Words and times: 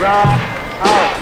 Rock 0.00 0.40
out. 0.80 1.17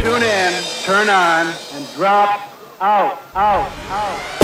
Tune 0.00 0.22
in, 0.22 0.62
turn 0.84 1.08
on, 1.08 1.46
and 1.74 1.94
drop 1.94 2.40
out, 2.80 3.22
out, 3.34 3.70
out. 3.88 4.43